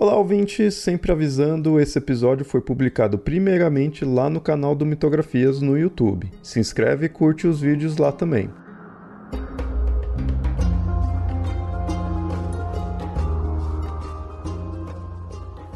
[0.00, 0.74] Olá, ouvintes!
[0.74, 6.30] Sempre avisando, esse episódio foi publicado primeiramente lá no canal do Mitografias no YouTube.
[6.40, 8.48] Se inscreve e curte os vídeos lá também.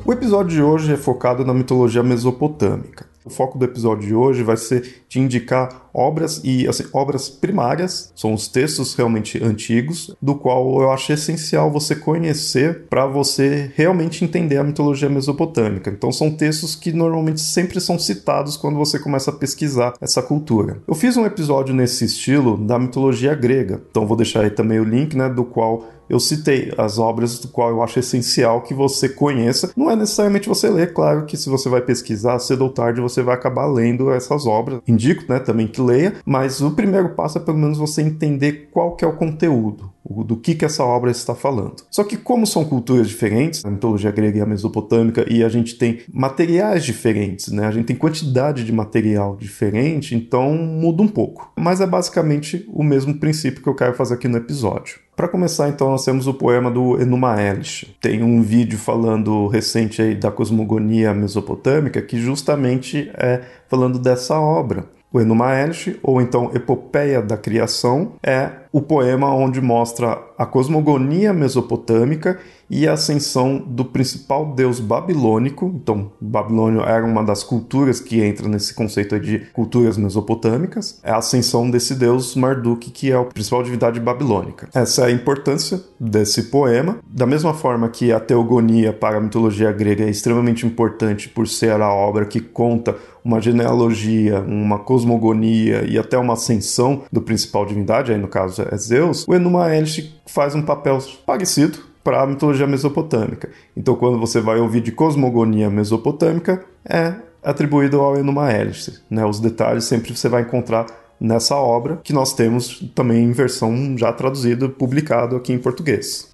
[0.07, 3.12] O episódio de hoje é focado na mitologia mesopotâmica.
[3.25, 8.13] O foco do episódio de hoje vai ser te indicar obras e assim, obras primárias,
[8.17, 14.25] são os textos realmente antigos, do qual eu acho essencial você conhecer para você realmente
[14.25, 15.91] entender a mitologia mesopotâmica.
[15.91, 20.83] Então são textos que normalmente sempre são citados quando você começa a pesquisar essa cultura.
[20.87, 24.85] Eu fiz um episódio nesse estilo da mitologia grega, então vou deixar aí também o
[24.85, 29.09] link, né, do qual eu citei as obras do qual eu acho essencial que você
[29.09, 29.73] conheça.
[29.74, 33.23] Não é necessariamente você ler, claro que se você vai pesquisar, cedo ou tarde você
[33.23, 34.83] vai acabar lendo essas obras.
[34.87, 38.95] Indico, né, também que leia, mas o primeiro passo é pelo menos você entender qual
[38.95, 41.77] que é o conteúdo do que, que essa obra está falando.
[41.90, 45.77] Só que como são culturas diferentes, a mitologia grega e a mesopotâmica, e a gente
[45.77, 47.66] tem materiais diferentes, né?
[47.66, 51.51] A gente tem quantidade de material diferente, então muda um pouco.
[51.57, 55.02] Mas é basicamente o mesmo princípio que eu quero fazer aqui no episódio.
[55.15, 57.95] Para começar, então, nós temos o poema do Enuma Elish.
[58.01, 64.87] Tem um vídeo falando recente aí da cosmogonia mesopotâmica que justamente é falando dessa obra.
[65.12, 71.32] O Enuma Elish, ou então Epopeia da Criação, é o poema onde mostra a cosmogonia
[71.32, 72.38] mesopotâmica
[72.71, 75.71] e a ascensão do principal deus babilônico.
[75.75, 80.99] Então, Babilônio era uma das culturas que entra nesse conceito de culturas mesopotâmicas.
[81.03, 84.71] É a ascensão desse deus Marduk, que é a principal divindade babilônica.
[84.73, 86.97] Essa é a importância desse poema.
[87.06, 91.79] Da mesma forma que a teogonia para a mitologia grega é extremamente importante por ser
[91.79, 98.12] a obra que conta uma genealogia, uma cosmogonia e até uma ascensão do principal divindade,
[98.12, 102.66] aí no caso é Zeus, o Enuma Elish faz um papel parecido para a mitologia
[102.66, 103.49] mesopotâmica.
[103.77, 109.00] Então, quando você vai ouvir de cosmogonia mesopotâmica, é atribuído ao Enuma Elish.
[109.09, 109.25] Né?
[109.25, 110.87] Os detalhes sempre você vai encontrar
[111.21, 116.32] nessa obra, que nós temos também em versão já traduzida, publicado aqui em português.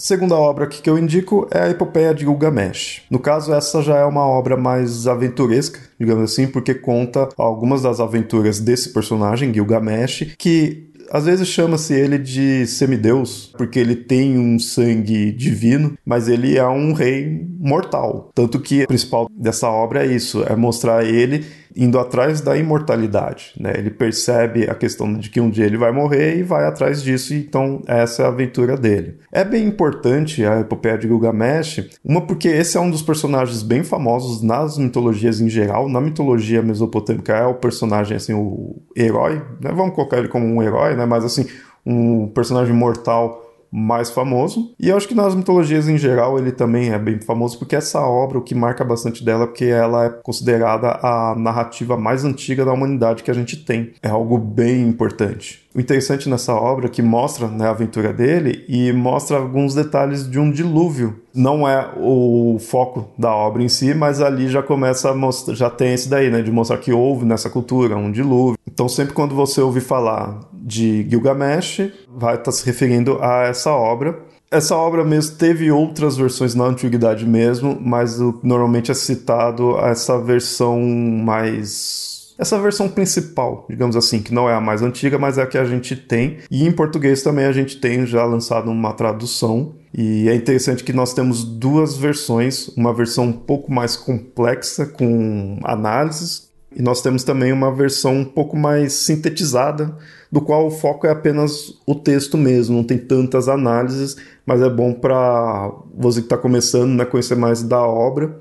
[0.00, 3.02] Segunda obra que eu indico é a Epopeia de Gilgamesh.
[3.10, 8.00] No caso, essa já é uma obra mais aventuresca, digamos assim, porque conta algumas das
[8.00, 14.58] aventuras desse personagem, Gilgamesh, que às vezes chama-se ele de semideus, porque ele tem um
[14.58, 18.30] sangue divino, mas ele é um rei mortal.
[18.34, 21.44] Tanto que o principal dessa obra é isso, é mostrar ele
[21.76, 23.52] indo atrás da imortalidade.
[23.58, 23.72] Né?
[23.76, 27.34] Ele percebe a questão de que um dia ele vai morrer e vai atrás disso,
[27.34, 29.18] então essa é a aventura dele.
[29.32, 33.82] É bem importante a epopeia de Gilgamesh, uma porque esse é um dos personagens bem
[33.82, 39.72] famosos nas mitologias em geral, na mitologia mesopotâmica é o personagem, assim, o herói, né?
[39.74, 41.06] vamos colocar ele como um herói, né?
[41.06, 41.46] mas assim,
[41.84, 44.74] um personagem mortal mais famoso.
[44.78, 48.00] E eu acho que nas mitologias em geral ele também é bem famoso, porque essa
[48.00, 52.64] obra, o que marca bastante dela, é porque ela é considerada a narrativa mais antiga
[52.64, 53.92] da humanidade que a gente tem.
[54.02, 55.68] É algo bem importante.
[55.72, 60.28] O interessante nessa obra é que mostra né, a aventura dele e mostra alguns detalhes
[60.28, 61.20] de um dilúvio.
[61.32, 65.70] Não é o foco da obra em si, mas ali já começa a mostrar, já
[65.70, 68.58] tem esse daí, né, de mostrar que houve nessa cultura um dilúvio.
[68.80, 73.72] Então sempre quando você ouvir falar de Gilgamesh, vai estar tá se referindo a essa
[73.72, 74.18] obra.
[74.50, 80.80] Essa obra mesmo teve outras versões na antiguidade mesmo, mas normalmente é citado essa versão
[80.80, 82.08] mais
[82.38, 85.58] essa versão principal, digamos assim, que não é a mais antiga, mas é a que
[85.58, 86.38] a gente tem.
[86.50, 89.74] E em português também a gente tem já lançado uma tradução.
[89.92, 95.58] E é interessante que nós temos duas versões, uma versão um pouco mais complexa com
[95.64, 99.96] análises e nós temos também uma versão um pouco mais sintetizada,
[100.30, 104.70] do qual o foco é apenas o texto mesmo, não tem tantas análises, mas é
[104.70, 108.38] bom para você que está começando, né, conhecer mais da obra.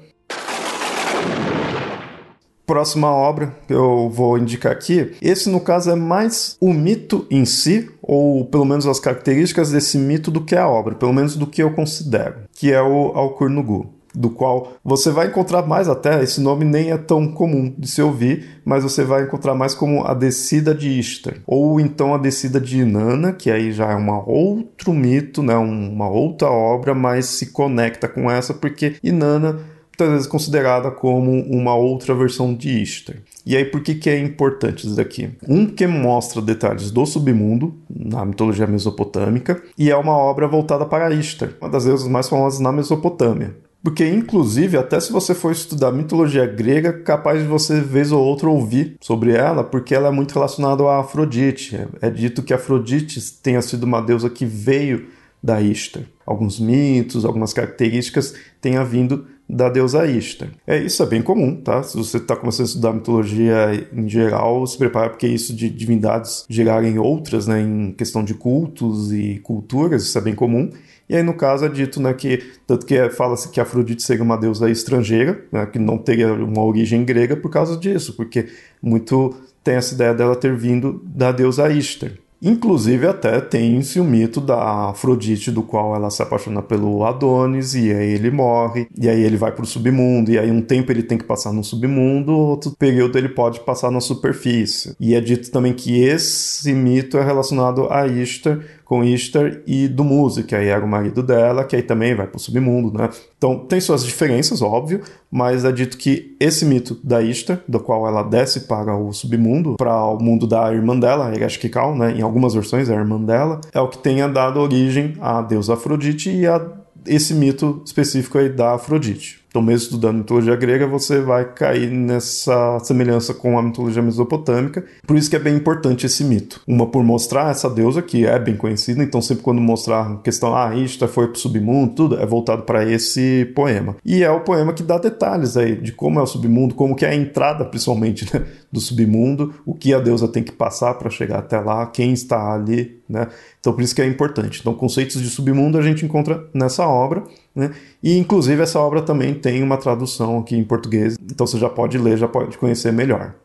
[2.68, 7.44] Próxima obra que eu vou indicar aqui, esse no caso é mais o mito em
[7.44, 11.48] si, ou pelo menos as características desse mito do que a obra, pelo menos do
[11.48, 16.42] que eu considero, que é o Alcurnugu do qual você vai encontrar mais até, esse
[16.42, 20.14] nome nem é tão comum de se ouvir, mas você vai encontrar mais como a
[20.14, 24.92] descida de Ishtar, ou então a descida de Inanna, que aí já é um outro
[24.94, 29.60] mito, né, uma outra obra, mas se conecta com essa porque Inanna
[30.00, 33.18] muitas vezes considerada como uma outra versão de Ishtar.
[33.46, 35.30] E aí, por que, que é importante isso daqui?
[35.48, 41.14] Um que mostra detalhes do submundo, na mitologia mesopotâmica, e é uma obra voltada para
[41.14, 43.56] Ishtar, uma das deusas mais famosas na Mesopotâmia.
[43.82, 48.50] Porque, inclusive, até se você for estudar mitologia grega, capaz de você, vez ou outra,
[48.50, 51.80] ouvir sobre ela, porque ela é muito relacionada a Afrodite.
[52.02, 55.08] É dito que Afrodite tenha sido uma deusa que veio
[55.42, 56.04] da Ishtar.
[56.26, 60.50] Alguns mitos, algumas características tenha vindo da deusa Ishtar.
[60.68, 61.82] É, isso é bem comum, tá?
[61.82, 66.46] Se você está começando a estudar mitologia em geral, se prepara porque isso de divindades
[66.48, 70.70] gerarem outras, né, em questão de cultos e culturas, isso é bem comum.
[71.10, 74.38] E aí, no caso, é dito né, que, tanto que fala-se que Afrodite seria uma
[74.38, 78.48] deusa estrangeira, né, que não teria uma origem grega por causa disso, porque
[78.82, 82.12] muito tem essa ideia dela ter vindo da deusa Ishtar.
[82.42, 87.92] Inclusive, até tem-se o mito da Afrodite, do qual ela se apaixona pelo Adonis, e
[87.92, 91.04] aí ele morre, e aí ele vai para o submundo, e aí um tempo ele
[91.04, 94.96] tem que passar no submundo, outro período ele pode passar na superfície.
[95.00, 100.04] E é dito também que esse mito é relacionado a Ishtar, com Ishtar e do
[100.04, 103.08] Muse, que aí era o marido dela, que aí também vai para o submundo, né?
[103.38, 108.08] Então tem suas diferenças, óbvio, mas é dito que esse mito da Ishtar, do qual
[108.08, 112.16] ela desce para o submundo, para o mundo da irmã dela, Ereshkigal, né?
[112.18, 115.76] Em algumas versões é a irmã dela, é o que tenha dado origem à deusa
[115.76, 116.60] Afrodite e a
[117.06, 119.39] esse mito específico aí da Afrodite.
[119.50, 124.86] Então, mesmo estudando mitologia grega, você vai cair nessa semelhança com a mitologia mesopotâmica.
[125.08, 126.62] Por isso que é bem importante esse mito.
[126.68, 130.56] Uma por mostrar essa deusa, que é bem conhecida, então sempre quando mostrar a questão,
[130.56, 133.96] ah, Ishtar foi pro submundo, tudo, é voltado para esse poema.
[134.06, 137.06] E é o poema que dá detalhes aí de como é o submundo, como que
[137.06, 141.10] é a entrada, principalmente, né, do submundo, o que a deusa tem que passar para
[141.10, 143.28] chegar até lá, quem está ali, né?
[143.60, 144.60] Então, por isso que é importante.
[144.62, 147.24] Então, conceitos de submundo a gente encontra nessa obra.
[147.60, 147.72] Né?
[148.02, 151.98] E inclusive essa obra também tem uma tradução aqui em português, então você já pode
[151.98, 153.36] ler, já pode conhecer melhor.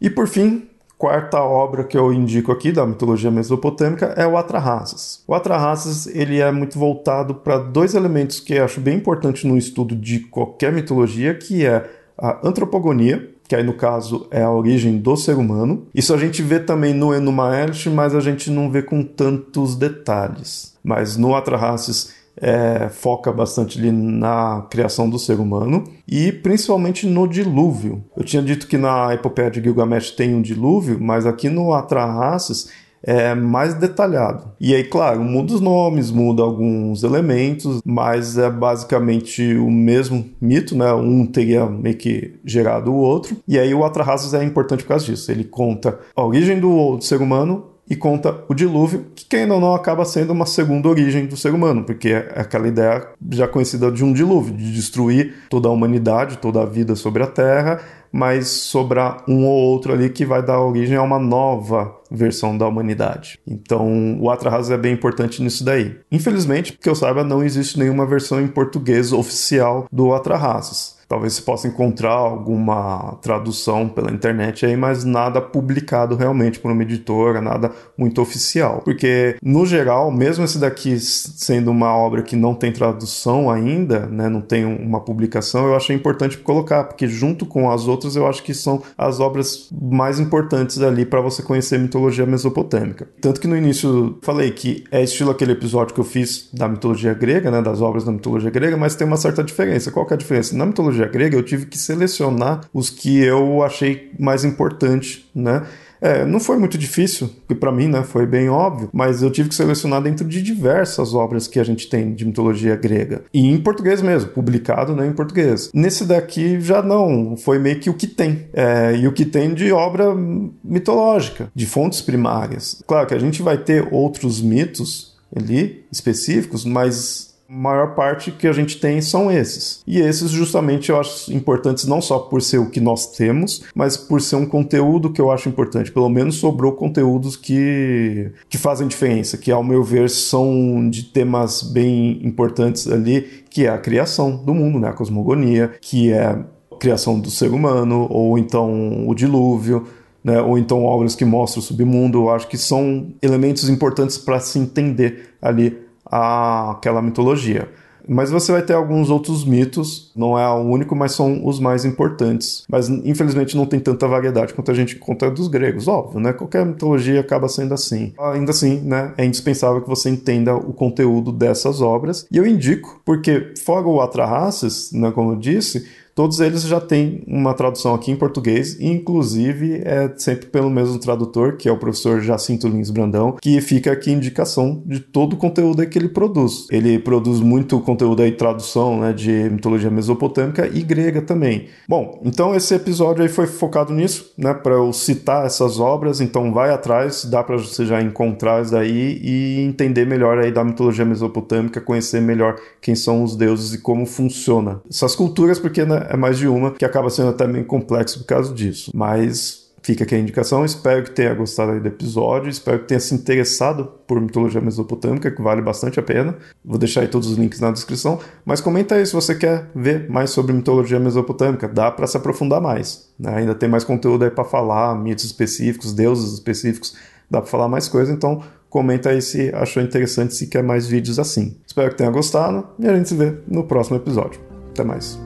[0.00, 0.68] E por fim,
[0.98, 5.22] quarta obra que eu indico aqui da mitologia mesopotâmica é o Atrahasis.
[5.28, 9.56] O Atrahasis ele é muito voltado para dois elementos que eu acho bem importantes no
[9.56, 11.88] estudo de qualquer mitologia, que é
[12.18, 15.86] a antropogonia, que aí no caso é a origem do ser humano.
[15.94, 19.76] Isso a gente vê também no Enuma Elish, mas a gente não vê com tantos
[19.76, 20.75] detalhes.
[20.86, 27.26] Mas no Atrahasis é, foca bastante ali na criação do ser humano e principalmente no
[27.26, 28.04] dilúvio.
[28.16, 32.70] Eu tinha dito que na epopeia de Gilgamesh tem um dilúvio, mas aqui no Atrahasis
[33.02, 34.52] é mais detalhado.
[34.60, 40.76] E aí, claro, muda os nomes, muda alguns elementos, mas é basicamente o mesmo mito,
[40.76, 40.92] né?
[40.92, 43.36] Um teria meio que gerado o outro.
[43.46, 45.30] E aí o Atrahasis é importante por causa disso.
[45.30, 49.74] Ele conta a origem do ser humano e conta o dilúvio, que quem ou não
[49.74, 54.04] acaba sendo uma segunda origem do ser humano, porque é aquela ideia já conhecida de
[54.04, 57.80] um dilúvio, de destruir toda a humanidade, toda a vida sobre a Terra,
[58.12, 62.66] mas sobrar um ou outro ali que vai dar origem a uma nova versão da
[62.66, 63.38] humanidade.
[63.46, 65.96] Então, o Atrahasis é bem importante nisso daí.
[66.10, 70.95] Infelizmente, que eu saiba, não existe nenhuma versão em português oficial do Atrahasis.
[71.08, 76.82] Talvez se possa encontrar alguma tradução pela internet aí, mas nada publicado realmente por uma
[76.82, 78.82] editora, nada muito oficial.
[78.84, 84.28] Porque, no geral, mesmo esse daqui sendo uma obra que não tem tradução ainda, né,
[84.28, 88.42] não tem uma publicação, eu achei importante colocar, porque junto com as outras eu acho
[88.42, 93.08] que são as obras mais importantes ali para você conhecer a mitologia mesopotâmica.
[93.20, 97.14] Tanto que no início falei que é estilo aquele episódio que eu fiz da mitologia
[97.14, 99.92] grega, né, das obras da mitologia grega, mas tem uma certa diferença.
[99.92, 100.56] Qual que é a diferença?
[100.56, 105.64] Na mitologia mitologia grega, eu tive que selecionar os que eu achei mais importante, né?
[105.98, 109.48] É, não foi muito difícil, porque para mim né, foi bem óbvio, mas eu tive
[109.48, 113.22] que selecionar dentro de diversas obras que a gente tem de mitologia grega.
[113.32, 115.70] E em português mesmo, publicado né, em português.
[115.72, 118.46] Nesse daqui já não, foi meio que o que tem.
[118.52, 120.14] É, e o que tem de obra
[120.62, 122.82] mitológica, de fontes primárias.
[122.86, 128.52] Claro que a gente vai ter outros mitos ali específicos, mas maior parte que a
[128.52, 129.82] gente tem são esses.
[129.86, 133.96] E esses, justamente, eu acho importantes não só por ser o que nós temos, mas
[133.96, 135.92] por ser um conteúdo que eu acho importante.
[135.92, 141.62] Pelo menos sobrou conteúdos que, que fazem diferença, que, ao meu ver, são de temas
[141.62, 144.88] bem importantes ali, que é a criação do mundo, né?
[144.88, 146.44] a cosmogonia, que é a
[146.78, 149.86] criação do ser humano, ou então o dilúvio.
[150.24, 154.40] Né, ou então obras que mostram o submundo, eu acho que são elementos importantes para
[154.40, 157.68] se entender ali aquela mitologia.
[158.08, 161.84] Mas você vai ter alguns outros mitos, não é o único, mas são os mais
[161.84, 162.64] importantes.
[162.68, 166.32] Mas infelizmente não tem tanta variedade quanto a gente encontra dos gregos, óbvio, né?
[166.32, 168.12] Qualquer mitologia acaba sendo assim.
[168.18, 172.26] Ainda assim, né, é indispensável que você entenda o conteúdo dessas obras.
[172.30, 175.86] E eu indico, porque fora o Atrahasis, né, como eu disse,
[176.16, 180.98] Todos eles já têm uma tradução aqui em português, e inclusive é sempre pelo mesmo
[180.98, 185.36] tradutor, que é o professor Jacinto Lins Brandão, que fica aqui indicação de todo o
[185.36, 186.66] conteúdo que ele produz.
[186.70, 191.66] Ele produz muito conteúdo aí, tradução né, de mitologia mesopotâmica e grega também.
[191.86, 196.50] Bom, então esse episódio aí foi focado nisso, né, para eu citar essas obras, então
[196.50, 201.04] vai atrás, dá para você já encontrar isso daí e entender melhor aí da mitologia
[201.04, 206.16] mesopotâmica, conhecer melhor quem são os deuses e como funciona essas culturas, porque né, é
[206.16, 208.90] mais de uma, que acaba sendo até meio complexo por causa disso.
[208.94, 210.64] Mas fica aqui a indicação.
[210.64, 212.50] Espero que tenha gostado do episódio.
[212.50, 216.36] Espero que tenha se interessado por mitologia mesopotâmica, que vale bastante a pena.
[216.64, 218.18] Vou deixar aí todos os links na descrição.
[218.44, 221.68] Mas comenta aí se você quer ver mais sobre mitologia mesopotâmica.
[221.68, 223.08] Dá para se aprofundar mais.
[223.16, 223.32] Né?
[223.36, 226.96] Ainda tem mais conteúdo aí para falar, mitos específicos, deuses específicos.
[227.30, 228.12] Dá para falar mais coisa.
[228.12, 231.56] Então comenta aí se achou interessante, se quer mais vídeos assim.
[231.64, 234.40] Espero que tenha gostado e a gente se vê no próximo episódio.
[234.72, 235.25] Até mais.